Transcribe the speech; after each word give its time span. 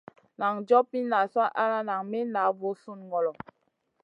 Nan 0.39 0.57
job 0.69 0.85
mi 0.93 1.01
nazion 1.11 1.49
al 1.63 1.71
nan 1.89 2.01
mi 2.11 2.19
na 2.33 2.41
voo 2.59 2.75
sùn 2.83 2.99
ŋolo. 3.11 3.31